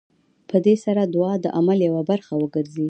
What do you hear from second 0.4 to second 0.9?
په دې